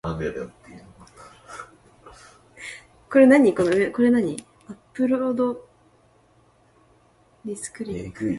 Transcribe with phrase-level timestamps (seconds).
[0.01, 0.01] 川西の五条あたりに住んでいたことがあるということを知
[7.69, 8.11] ったり、